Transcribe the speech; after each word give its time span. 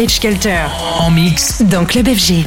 Vintage 0.00 0.20
Culture. 0.20 0.70
En 0.98 1.10
mix. 1.10 1.60
Dans 1.60 1.84
Club 1.84 2.08
FG. 2.08 2.46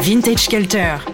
Vintage 0.00 0.46
Kelter. 0.48 1.13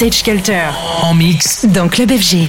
Vintage 0.00 0.22
Culture. 0.22 0.72
En 1.02 1.12
mix. 1.12 1.66
Dans 1.66 1.86
Club 1.86 2.10
FG. 2.10 2.48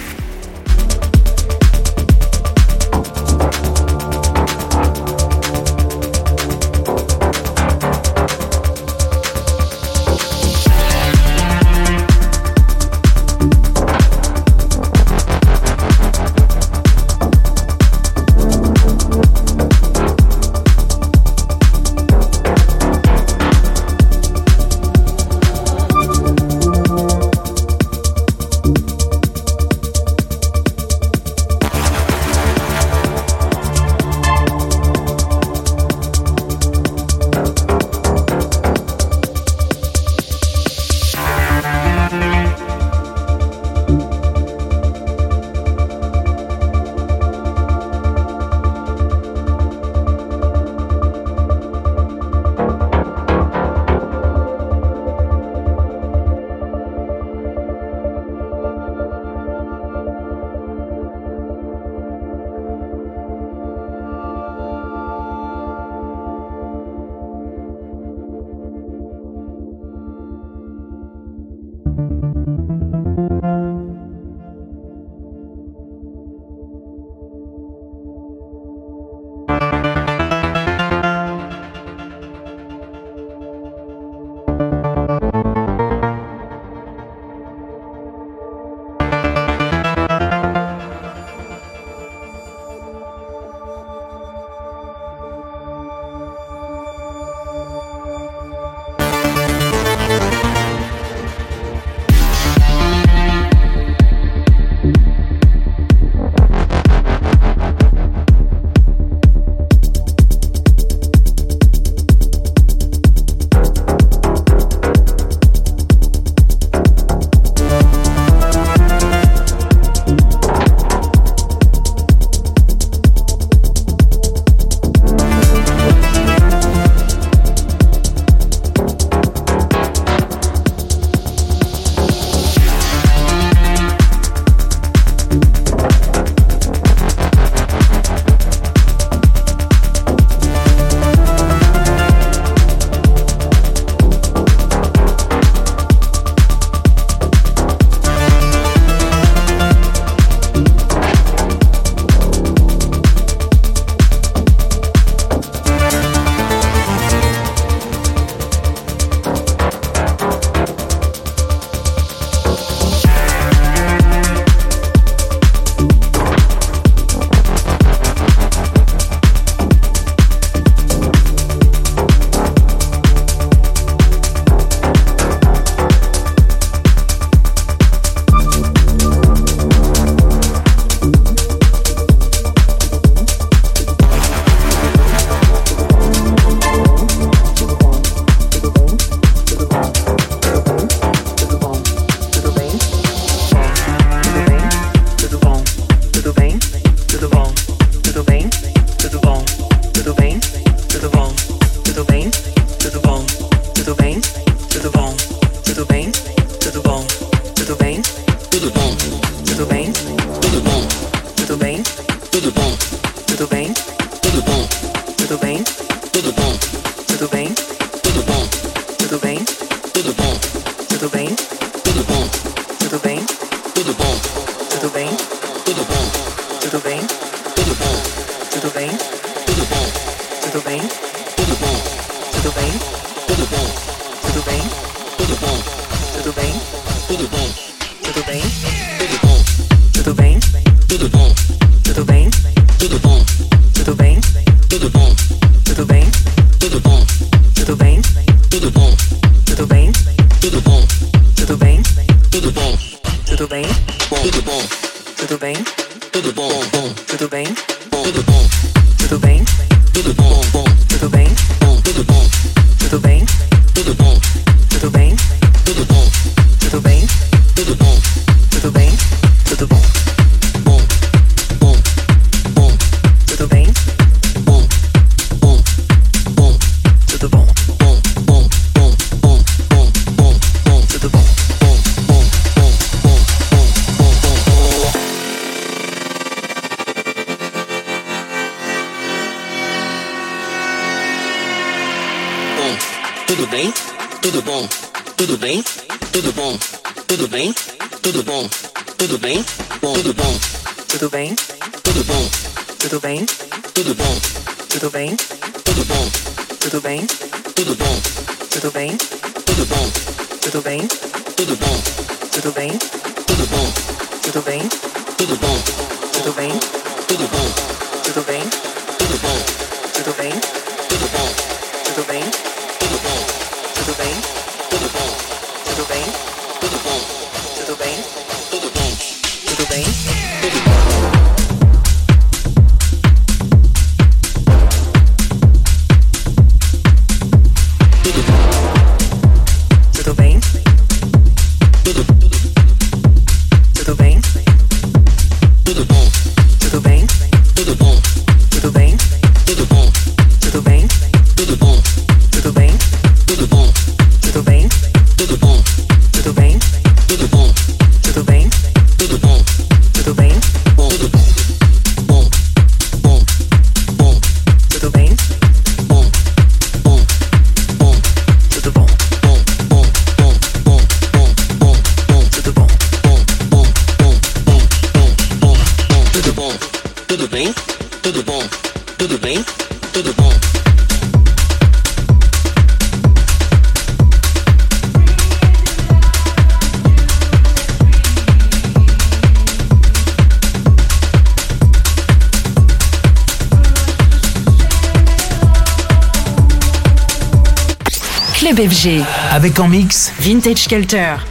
Club 398.53 398.69
FG. 398.69 399.01
Avec 399.31 399.59
en 399.59 399.67
mix 399.69 400.11
Vintage 400.19 400.67
Culture. 400.67 401.30